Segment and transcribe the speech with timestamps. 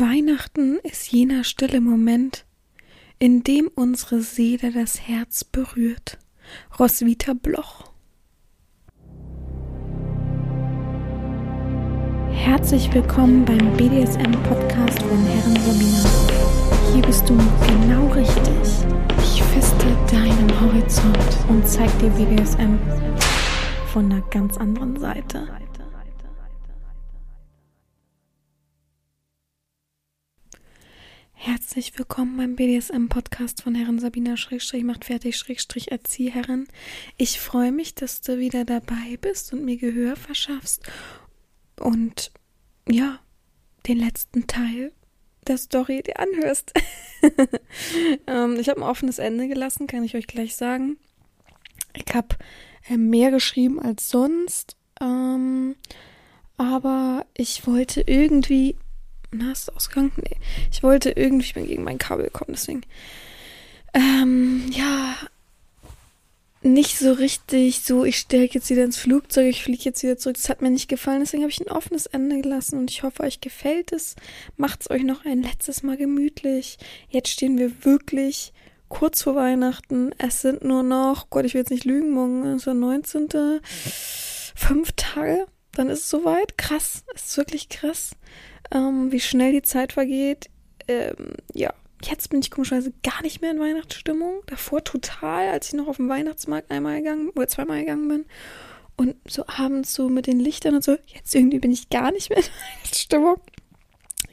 [0.00, 2.46] Weihnachten ist jener stille Moment,
[3.20, 6.18] in dem unsere Seele das Herz berührt.
[6.80, 7.92] Roswitha Bloch.
[12.32, 16.92] Herzlich willkommen beim BDSM-Podcast von Herren Sabina.
[16.92, 18.86] Hier bist du genau richtig.
[19.22, 22.78] Ich feste deinen Horizont und zeig dir BDSM
[23.92, 25.46] von einer ganz anderen Seite.
[31.46, 36.66] Herzlich willkommen beim BDSM-Podcast von Herren Sabina Schrägstrich macht fertig Schrägstrich Erzieherin.
[37.18, 40.90] Ich freue mich, dass du wieder dabei bist und mir Gehör verschaffst
[41.78, 42.32] und
[42.88, 43.20] ja,
[43.86, 44.92] den letzten Teil
[45.46, 46.72] der Story dir anhörst.
[48.26, 50.96] ähm, ich habe ein offenes Ende gelassen, kann ich euch gleich sagen.
[51.92, 52.36] Ich habe
[52.88, 55.76] äh, mehr geschrieben als sonst, ähm,
[56.56, 58.76] aber ich wollte irgendwie
[59.36, 60.12] na, ist ausgegangen?
[60.16, 60.36] Nee.
[60.70, 62.82] Ich wollte irgendwie, ich bin gegen mein Kabel gekommen, deswegen.
[63.92, 65.16] Ähm, ja.
[66.62, 70.36] Nicht so richtig so, ich stelle jetzt wieder ins Flugzeug, ich fliege jetzt wieder zurück.
[70.36, 73.22] Das hat mir nicht gefallen, deswegen habe ich ein offenes Ende gelassen und ich hoffe,
[73.22, 74.16] euch gefällt es.
[74.56, 76.78] Macht's euch noch ein letztes Mal gemütlich.
[77.10, 78.54] Jetzt stehen wir wirklich
[78.88, 80.12] kurz vor Weihnachten.
[80.16, 83.28] Es sind nur noch, Gott, ich will jetzt nicht lügen, morgen ist der 19.
[84.54, 86.56] Fünf Tage, dann ist es soweit.
[86.56, 88.12] Krass, ist wirklich krass
[88.72, 90.50] ähm, wie schnell die Zeit vergeht.
[90.88, 94.42] Ähm, ja, jetzt bin ich komischerweise gar nicht mehr in Weihnachtsstimmung.
[94.46, 98.24] Davor total, als ich noch auf dem Weihnachtsmarkt einmal gegangen oder zweimal gegangen bin.
[98.96, 100.96] Und so abends so mit den Lichtern und so.
[101.06, 102.44] Jetzt irgendwie bin ich gar nicht mehr in
[102.78, 103.36] Weihnachtsstimmung.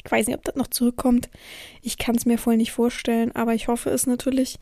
[0.03, 1.29] Ich weiß nicht, ob das noch zurückkommt.
[1.81, 4.57] Ich kann es mir voll nicht vorstellen, aber ich hoffe es natürlich.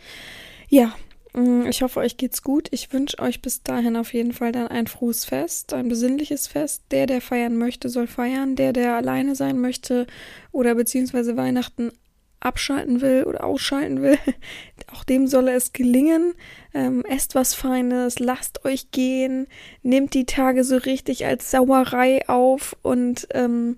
[0.68, 0.94] Ja,
[1.34, 2.68] ich hoffe, euch geht's gut.
[2.72, 6.84] Ich wünsche euch bis dahin auf jeden Fall dann ein frohes Fest, ein besinnliches Fest.
[6.92, 8.56] Der, der feiern möchte, soll feiern.
[8.56, 10.08] Der, der alleine sein möchte
[10.52, 11.92] oder beziehungsweise Weihnachten
[12.40, 14.18] abschalten will oder ausschalten will,
[14.94, 16.34] auch dem solle es gelingen.
[16.74, 19.48] Ähm, esst was Feines, lasst euch gehen,
[19.84, 23.78] nehmt die Tage so richtig als Sauerei auf und ähm,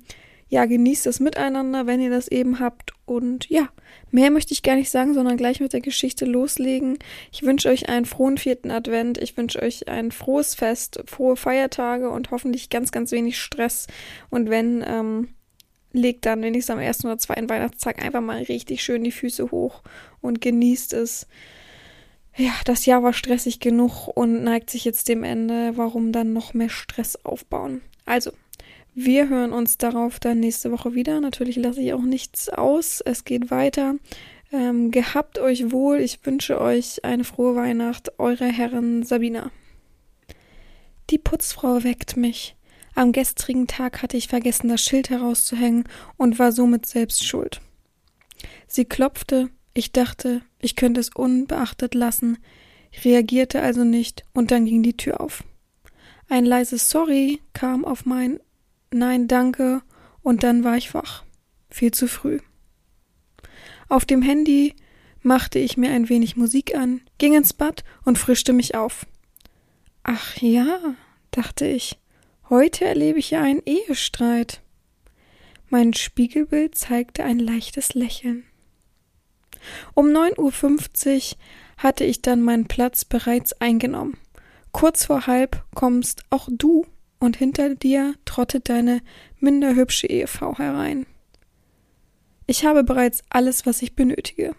[0.52, 2.92] ja, genießt das miteinander, wenn ihr das eben habt.
[3.06, 3.70] Und ja,
[4.12, 7.00] mehr möchte ich gar nicht sagen, sondern gleich mit der Geschichte loslegen.
[7.32, 9.18] Ich wünsche euch einen frohen vierten Advent.
[9.18, 13.88] Ich wünsche euch ein frohes Fest, frohe Feiertage und hoffentlich ganz, ganz wenig Stress.
[14.30, 15.30] Und wenn, ähm,
[15.94, 19.84] legt dann wenigstens am ersten oder zweiten Weihnachtstag einfach mal richtig schön die Füße hoch
[20.20, 21.28] und genießt es.
[22.36, 25.78] Ja, das Jahr war stressig genug und neigt sich jetzt dem Ende.
[25.78, 27.80] Warum dann noch mehr Stress aufbauen?
[28.06, 28.32] Also,
[28.94, 31.22] wir hören uns darauf dann nächste Woche wieder.
[31.22, 33.02] Natürlich lasse ich auch nichts aus.
[33.02, 33.96] Es geht weiter.
[34.52, 36.00] Ähm, gehabt euch wohl.
[36.02, 38.20] Ich wünsche euch eine frohe Weihnacht.
[38.20, 39.52] Eure Herren Sabina.
[41.10, 42.56] Die Putzfrau weckt mich.
[42.94, 45.86] Am gestrigen Tag hatte ich vergessen, das Schild herauszuhängen
[46.18, 47.62] und war somit selbst schuld.
[48.68, 52.38] Sie klopfte, ich dachte, ich könnte es unbeachtet lassen,
[53.06, 55.44] reagierte also nicht und dann ging die Tür auf.
[56.28, 58.40] Ein leises Sorry kam auf mein
[58.94, 59.82] Nein, danke,
[60.22, 61.24] und dann war ich wach.
[61.70, 62.40] Viel zu früh.
[63.88, 64.76] Auf dem Handy
[65.22, 69.06] machte ich mir ein wenig Musik an, ging ins Bad und frischte mich auf.
[70.04, 70.96] Ach ja,
[71.32, 72.00] dachte ich,
[72.50, 74.62] heute erlebe ich ja einen Ehestreit.
[75.70, 78.46] Mein Spiegelbild zeigte ein leichtes Lächeln.
[79.94, 81.38] Um 9.50 Uhr
[81.78, 84.18] hatte ich dann meinen Platz bereits eingenommen.
[84.72, 86.86] Kurz vor halb kommst auch du
[87.22, 89.02] und hinter dir trottet deine
[89.40, 91.06] minder hübsche Ehefrau herein.
[92.48, 94.56] Ich habe bereits alles, was ich benötige.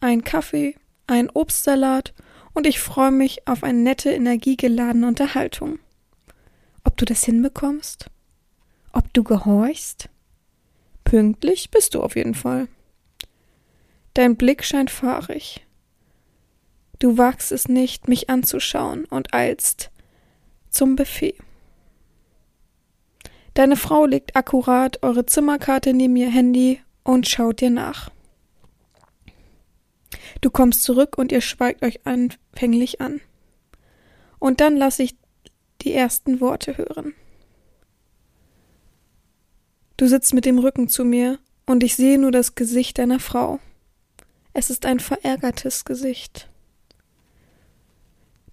[0.00, 0.76] Ein Kaffee,
[1.06, 2.12] ein Obstsalat
[2.52, 5.78] und ich freue mich auf eine nette, energiegeladene Unterhaltung.
[6.84, 8.10] Ob du das hinbekommst?
[8.92, 10.10] Ob du gehorchst?
[11.04, 12.68] Pünktlich bist du auf jeden Fall.
[14.12, 15.66] Dein Blick scheint fahrig.
[16.98, 19.90] Du wagst es nicht, mich anzuschauen und eilst
[20.70, 21.36] zum Buffet.
[23.54, 28.10] Deine Frau legt akkurat eure Zimmerkarte neben ihr Handy und schaut dir nach.
[30.40, 33.20] Du kommst zurück und ihr schweigt euch anfänglich an.
[34.40, 35.16] Und dann lasse ich
[35.82, 37.14] die ersten Worte hören.
[39.96, 43.60] Du sitzt mit dem Rücken zu mir und ich sehe nur das Gesicht deiner Frau.
[44.52, 46.48] Es ist ein verärgertes Gesicht.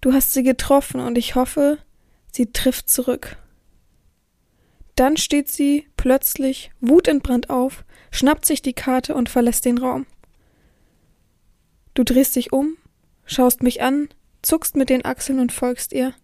[0.00, 1.78] Du hast sie getroffen und ich hoffe,
[2.32, 3.36] sie trifft zurück.
[4.96, 10.06] Dann steht sie plötzlich wutentbrannt auf, schnappt sich die Karte und verlässt den Raum.
[11.94, 12.76] Du drehst dich um,
[13.24, 14.08] schaust mich an,
[14.42, 16.14] zuckst mit den Achseln und folgst ihr.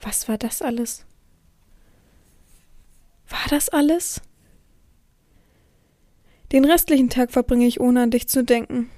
[0.00, 1.04] Was war das alles?
[3.28, 4.20] War das alles?
[6.52, 8.90] Den restlichen Tag verbringe ich ohne an dich zu denken.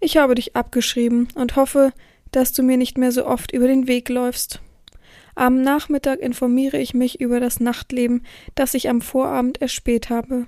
[0.00, 1.92] Ich habe dich abgeschrieben und hoffe,
[2.30, 4.60] dass du mir nicht mehr so oft über den Weg läufst.
[5.34, 8.24] Am Nachmittag informiere ich mich über das Nachtleben,
[8.54, 10.46] das ich am Vorabend erspäht habe.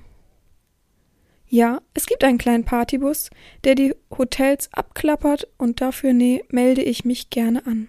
[1.47, 3.31] Ja, es gibt einen kleinen Partybus,
[3.65, 7.89] der die Hotels abklappert und dafür ne melde ich mich gerne an.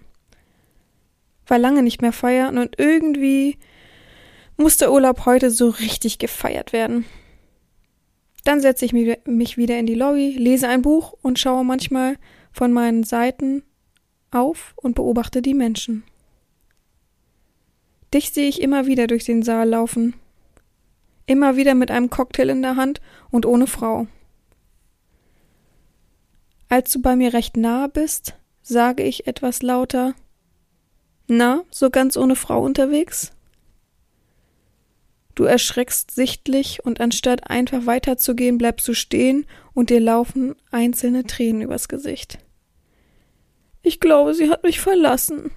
[1.46, 3.58] War lange nicht mehr feiern und irgendwie
[4.56, 7.04] muss der Urlaub heute so richtig gefeiert werden.
[8.44, 12.16] Dann setze ich mich wieder in die Lobby, lese ein Buch und schaue manchmal
[12.52, 13.64] von meinen Seiten
[14.30, 16.04] auf und beobachte die Menschen.
[18.16, 20.14] Dich sehe ich immer wieder durch den Saal laufen.
[21.26, 24.06] Immer wieder mit einem Cocktail in der Hand und ohne Frau.
[26.70, 30.14] Als du bei mir recht nahe bist, sage ich etwas lauter
[31.26, 33.32] Na, so ganz ohne Frau unterwegs?
[35.34, 41.60] Du erschreckst sichtlich und anstatt einfach weiterzugehen, bleibst du stehen und dir laufen einzelne Tränen
[41.60, 42.38] übers Gesicht.
[43.82, 45.50] Ich glaube, sie hat mich verlassen.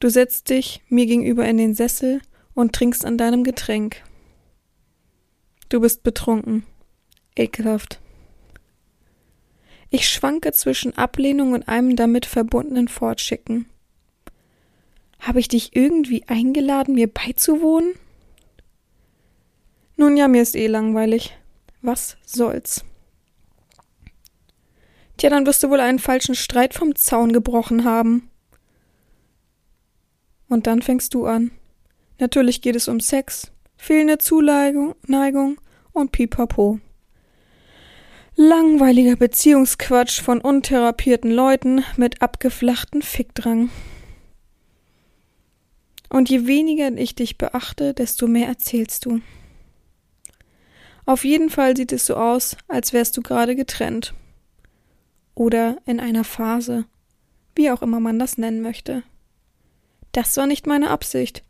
[0.00, 2.20] Du setzt dich mir gegenüber in den Sessel
[2.54, 4.02] und trinkst an deinem Getränk.
[5.68, 6.64] Du bist betrunken.
[7.36, 8.00] Ekelhaft.
[9.90, 13.66] Ich schwanke zwischen Ablehnung und einem damit verbundenen Fortschicken.
[15.18, 17.94] Habe ich dich irgendwie eingeladen, mir beizuwohnen?
[19.96, 21.36] Nun ja, mir ist eh langweilig.
[21.82, 22.84] Was soll's?
[25.16, 28.30] Tja, dann wirst du wohl einen falschen Streit vom Zaun gebrochen haben.
[30.48, 31.50] Und dann fängst du an.
[32.18, 35.60] Natürlich geht es um Sex, fehlende Zuneigung Neigung
[35.92, 36.80] und Pipapo.
[38.34, 43.70] Langweiliger Beziehungsquatsch von untherapierten Leuten mit abgeflachten Fickdrang.
[46.08, 49.20] Und je weniger ich dich beachte, desto mehr erzählst du.
[51.04, 54.14] Auf jeden Fall sieht es so aus, als wärst du gerade getrennt.
[55.34, 56.84] Oder in einer Phase,
[57.54, 59.02] wie auch immer man das nennen möchte.
[60.12, 61.44] Das war nicht meine Absicht,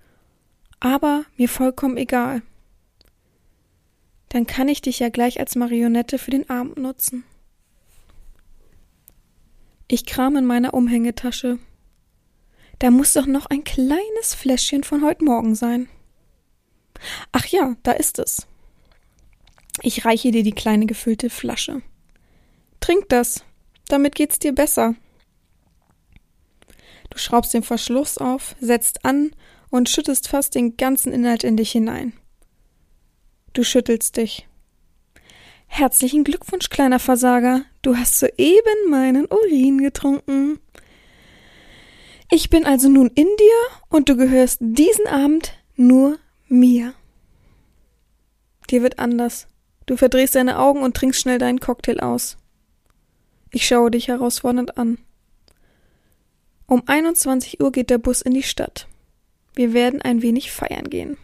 [0.80, 2.42] aber mir vollkommen egal.
[4.28, 7.24] Dann kann ich dich ja gleich als Marionette für den Abend nutzen.
[9.86, 11.58] Ich kram in meiner Umhängetasche
[12.78, 15.88] da muss doch noch ein kleines Fläschchen von heute Morgen sein.
[17.32, 18.46] Ach ja, da ist es.
[19.82, 21.82] Ich reiche dir die kleine gefüllte Flasche.
[22.80, 23.44] Trink das,
[23.88, 24.94] damit geht's dir besser.
[27.18, 29.32] Schraubst den Verschluss auf, setzt an
[29.70, 32.12] und schüttest fast den ganzen Inhalt in dich hinein.
[33.52, 34.48] Du schüttelst dich.
[35.66, 37.62] Herzlichen Glückwunsch, kleiner Versager.
[37.82, 40.58] Du hast soeben meinen Urin getrunken.
[42.30, 43.56] Ich bin also nun in dir
[43.88, 46.18] und du gehörst diesen Abend nur
[46.48, 46.94] mir.
[48.70, 49.46] Dir wird anders.
[49.86, 52.36] Du verdrehst deine Augen und trinkst schnell deinen Cocktail aus.
[53.50, 54.98] Ich schaue dich herausfordernd an.
[56.70, 58.88] Um 21 Uhr geht der Bus in die Stadt.
[59.54, 61.16] Wir werden ein wenig feiern gehen.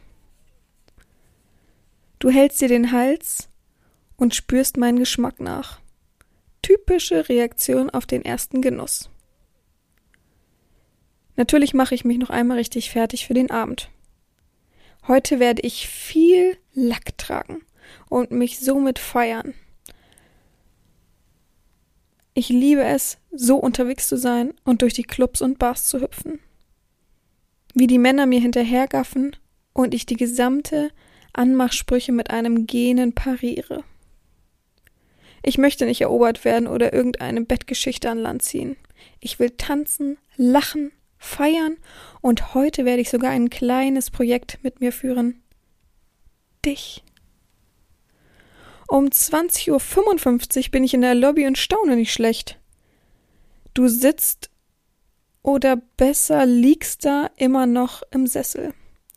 [2.18, 3.50] Du hältst dir den Hals
[4.16, 5.80] und spürst meinen Geschmack nach.
[6.62, 9.10] Typische Reaktion auf den ersten Genuss.
[11.36, 13.90] Natürlich mache ich mich noch einmal richtig fertig für den Abend.
[15.06, 17.60] Heute werde ich viel Lack tragen
[18.08, 19.52] und mich somit feiern.
[22.34, 26.40] Ich liebe es, so unterwegs zu sein und durch die Clubs und Bars zu hüpfen.
[27.74, 29.36] Wie die Männer mir hinterhergaffen
[29.72, 30.90] und ich die gesamte
[31.32, 33.84] Anmachsprüche mit einem Genen pariere.
[35.44, 38.76] Ich möchte nicht erobert werden oder irgendeine Bettgeschichte an Land ziehen.
[39.20, 41.76] Ich will tanzen, lachen feiern
[42.20, 45.42] und heute werde ich sogar ein kleines Projekt mit mir führen.
[46.64, 47.03] Dich.
[48.88, 52.58] Um 20.55 Uhr bin ich in der Lobby und staune nicht schlecht.
[53.72, 54.50] Du sitzt
[55.42, 58.72] oder besser liegst da immer noch im Sessel.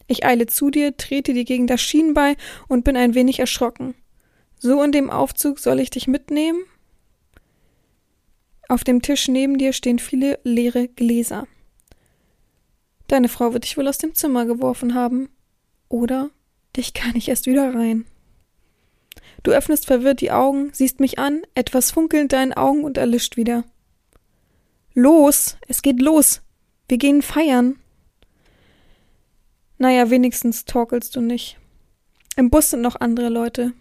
[0.08, 2.36] Ich eile zu dir, trete dir gegen das Schienbein
[2.68, 3.94] und bin ein wenig erschrocken.
[4.58, 6.60] So in dem Aufzug soll ich dich mitnehmen?
[8.70, 11.48] Auf dem Tisch neben dir stehen viele leere Gläser.
[13.08, 15.30] Deine Frau wird dich wohl aus dem Zimmer geworfen haben.
[15.90, 16.30] Oder
[16.76, 18.06] dich gar nicht erst wieder rein.
[19.48, 23.38] Du öffnest verwirrt die Augen, siehst mich an, etwas funkelt in deinen Augen und erlischt
[23.38, 23.64] wieder.
[24.94, 26.42] Los, es geht los.
[26.90, 27.80] Wir gehen feiern.
[29.78, 31.58] Naja, wenigstens torkelst du nicht.
[32.36, 33.72] Im Bus sind noch andere Leute.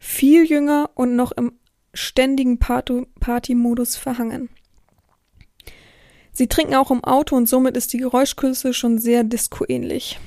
[0.00, 1.52] Viel jünger und noch im
[1.94, 4.48] ständigen Party-Modus verhangen.
[6.32, 10.18] Sie trinken auch im Auto und somit ist die Geräuschkulisse schon sehr disco-ähnlich.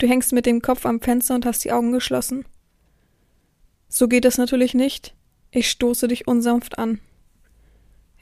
[0.00, 2.46] Du hängst mit dem Kopf am Fenster und hast die Augen geschlossen.
[3.86, 5.14] So geht es natürlich nicht.
[5.50, 7.00] Ich stoße dich unsanft an.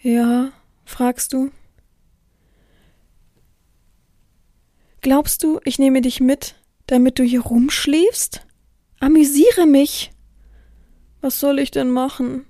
[0.02, 0.50] Ja,
[0.84, 1.52] fragst du.
[5.02, 6.56] Glaubst du, ich nehme dich mit,
[6.88, 8.44] damit du hier rumschläfst?
[8.98, 10.10] Amüsiere mich.
[11.20, 12.44] Was soll ich denn machen?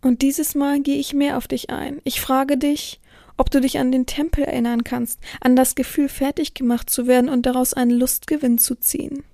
[0.00, 2.00] Und dieses Mal gehe ich mehr auf dich ein.
[2.02, 2.99] Ich frage dich,
[3.40, 7.30] ob du dich an den Tempel erinnern kannst, an das Gefühl, fertig gemacht zu werden
[7.30, 9.24] und daraus einen Lustgewinn zu ziehen.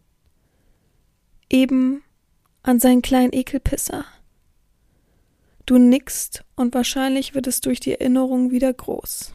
[1.50, 2.04] Eben
[2.62, 4.04] an seinen kleinen Ekelpisser.
[5.66, 9.34] Du nickst und wahrscheinlich wird es durch die Erinnerung wieder groß.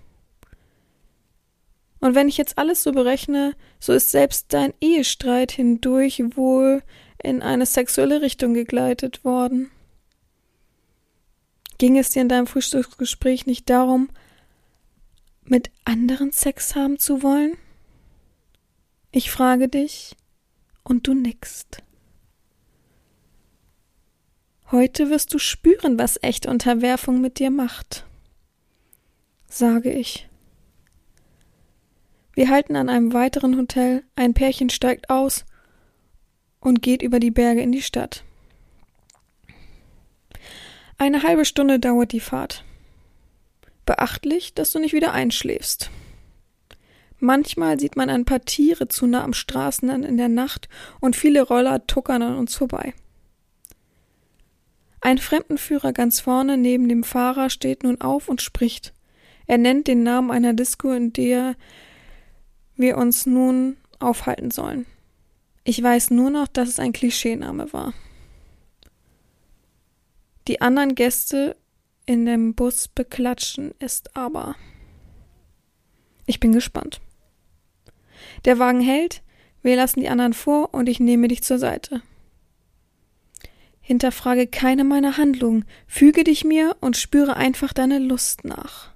[2.00, 6.82] Und wenn ich jetzt alles so berechne, so ist selbst dein Ehestreit hindurch wohl
[7.22, 9.70] in eine sexuelle Richtung gegleitet worden.
[11.78, 14.08] Ging es dir in deinem Frühstücksgespräch nicht darum,
[15.46, 17.58] mit anderen Sex haben zu wollen?
[19.12, 20.16] Ich frage dich
[20.84, 21.84] und du nickst.
[24.72, 28.06] Heute wirst du spüren, was echte Unterwerfung mit dir macht,
[29.48, 30.30] sage ich.
[32.34, 35.46] Wir halten an einem weiteren Hotel, ein Pärchen steigt aus
[36.62, 38.24] und geht über die Berge in die Stadt.
[40.98, 42.64] Eine halbe Stunde dauert die Fahrt.
[43.92, 45.90] Beachtlich, dass du nicht wieder einschläfst.
[47.20, 50.70] Manchmal sieht man ein paar Tiere zu nah am Straßenrand in der Nacht
[51.02, 52.94] und viele Roller tuckern an uns vorbei.
[55.02, 58.94] Ein Fremdenführer ganz vorne neben dem Fahrer steht nun auf und spricht.
[59.46, 61.58] Er nennt den Namen einer Disco, in der
[62.78, 64.86] wir uns nun aufhalten sollen.
[65.66, 67.94] Ich weiß nur noch, dass es ein Klischeename war.
[70.48, 71.58] Die anderen Gäste
[72.12, 74.56] in dem Bus beklatschen ist aber.
[76.26, 77.00] Ich bin gespannt.
[78.44, 79.24] Der Wagen hält,
[79.62, 82.02] wir lassen die anderen vor und ich nehme dich zur Seite.
[83.80, 88.92] Hinterfrage keine meiner Handlungen, füge dich mir und spüre einfach deine Lust nach.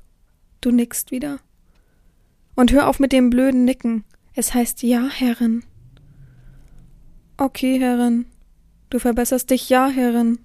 [0.59, 1.39] Du nickst wieder.
[2.53, 4.03] Und hör auf mit dem blöden Nicken.
[4.33, 5.63] Es heißt ja, Herrin.
[7.37, 8.25] Okay, Herrin.
[8.89, 10.39] Du verbesserst dich, ja, Herrin.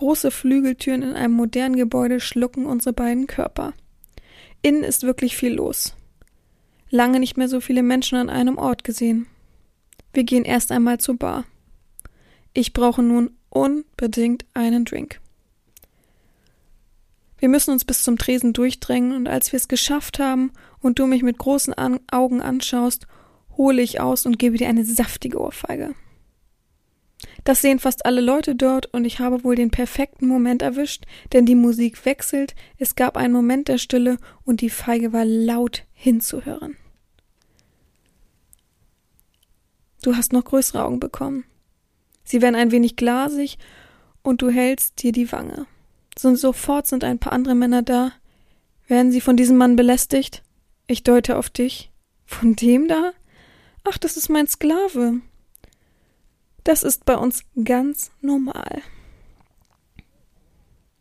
[0.00, 3.74] Große Flügeltüren in einem modernen Gebäude schlucken unsere beiden Körper.
[4.62, 5.94] Innen ist wirklich viel los.
[6.88, 9.26] Lange nicht mehr so viele Menschen an einem Ort gesehen.
[10.14, 11.44] Wir gehen erst einmal zur Bar.
[12.54, 15.20] Ich brauche nun unbedingt einen Drink.
[17.36, 21.06] Wir müssen uns bis zum Tresen durchdrängen, und als wir es geschafft haben und du
[21.06, 23.06] mich mit großen an Augen anschaust,
[23.58, 25.94] hole ich aus und gebe dir eine saftige Ohrfeige.
[27.44, 31.46] Das sehen fast alle Leute dort, und ich habe wohl den perfekten Moment erwischt, denn
[31.46, 36.76] die Musik wechselt, es gab einen Moment der Stille, und die Feige war laut hinzuhören.
[40.02, 41.44] Du hast noch größere Augen bekommen.
[42.24, 43.58] Sie werden ein wenig glasig
[44.22, 45.66] und du hältst dir die Wange.
[46.22, 48.12] Und sofort sind ein paar andere Männer da.
[48.86, 50.42] Werden sie von diesem Mann belästigt?
[50.86, 51.90] Ich deute auf dich.
[52.24, 53.12] Von dem da?
[53.84, 55.20] Ach, das ist mein Sklave.
[56.64, 58.82] Das ist bei uns ganz normal.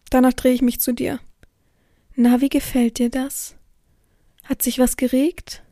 [0.09, 1.19] Danach drehe ich mich zu dir.
[2.15, 3.55] Na, wie gefällt dir das?
[4.43, 5.63] Hat sich was geregt?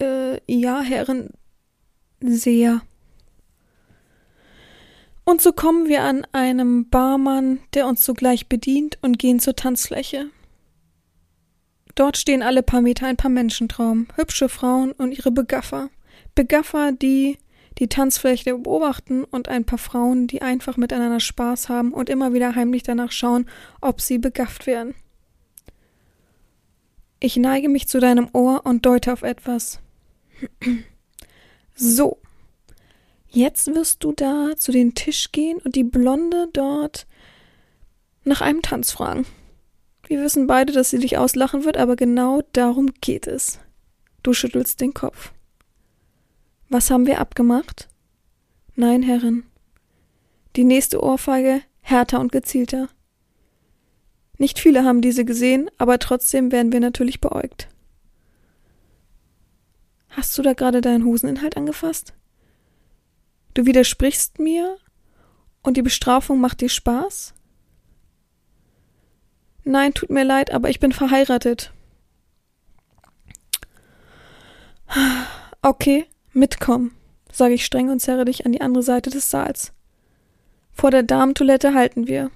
[0.00, 1.30] Äh, ja, Herren,
[2.20, 2.82] sehr.
[5.24, 10.30] Und so kommen wir an einem Barmann, der uns sogleich bedient, und gehen zur Tanzfläche.
[11.94, 15.90] Dort stehen alle paar Meter ein paar Menschentraum, hübsche Frauen und ihre Begaffer.
[16.34, 17.38] Begaffer, die
[17.78, 22.54] die Tanzfläche beobachten und ein paar Frauen, die einfach miteinander Spaß haben und immer wieder
[22.54, 23.48] heimlich danach schauen,
[23.80, 24.94] ob sie begafft werden.
[27.20, 29.80] Ich neige mich zu deinem Ohr und deute auf etwas.
[31.74, 32.18] so,
[33.34, 37.06] Jetzt wirst du da zu den Tisch gehen und die Blonde dort
[38.24, 39.24] nach einem Tanz fragen.
[40.06, 43.58] Wir wissen beide, dass sie dich auslachen wird, aber genau darum geht es.
[44.22, 45.32] Du schüttelst den Kopf.
[46.72, 47.90] Was haben wir abgemacht?
[48.76, 49.44] Nein, Herrin.
[50.56, 52.88] Die nächste Ohrfeige härter und gezielter.
[54.38, 57.68] Nicht viele haben diese gesehen, aber trotzdem werden wir natürlich beäugt.
[60.08, 62.14] Hast du da gerade deinen Hoseninhalt angefasst?
[63.52, 64.78] Du widersprichst mir
[65.62, 67.34] und die Bestrafung macht dir Spaß?
[69.64, 71.70] Nein, tut mir leid, aber ich bin verheiratet.
[75.60, 76.94] Okay, mitkommen,
[77.30, 79.72] sage ich streng und zerre dich an die andere Seite des Saals.
[80.72, 82.30] Vor der Damentoilette halten wir.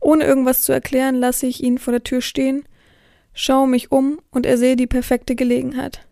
[0.00, 2.64] Ohne irgendwas zu erklären, lasse ich ihn vor der Tür stehen,
[3.34, 6.06] schaue mich um und ersehe die perfekte Gelegenheit.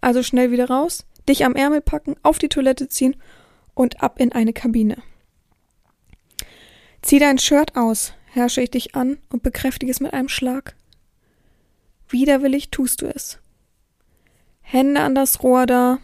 [0.00, 3.16] Also schnell wieder raus, dich am Ärmel packen, auf die Toilette ziehen
[3.74, 4.96] und ab in eine Kabine.
[7.02, 10.74] Zieh dein Shirt aus, herrsche ich dich an und bekräftige es mit einem Schlag.
[12.08, 13.38] Widerwillig tust du es.
[14.60, 15.98] Hände an das Rohr da.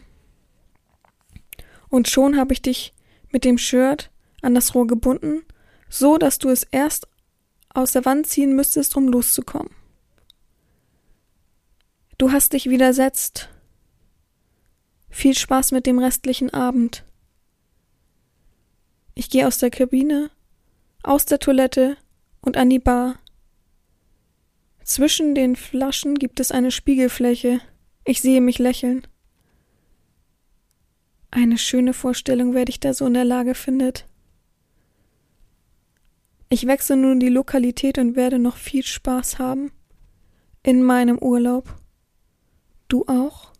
[1.93, 2.95] Und schon habe ich dich
[3.33, 5.45] mit dem Shirt an das Rohr gebunden,
[5.91, 7.07] so dass du es erst
[7.69, 9.69] aus der Wand ziehen müsstest, um loszukommen.
[12.17, 13.51] Du hast dich widersetzt.
[15.11, 17.05] Viel Spaß mit dem restlichen Abend.
[19.15, 20.31] Ich gehe aus der Kabine,
[21.03, 21.99] aus der Toilette
[22.41, 23.19] und an die Bar.
[24.83, 27.61] Zwischen den Flaschen gibt es eine Spiegelfläche.
[28.07, 29.07] Ich sehe mich lächeln.
[31.35, 34.07] Eine schöne Vorstellung, wer dich da so in der Lage findet.
[36.51, 39.73] Ich wechsle nun die Lokalität und werde noch viel Spaß haben.
[40.63, 41.75] In meinem Urlaub.
[42.89, 43.52] Du auch?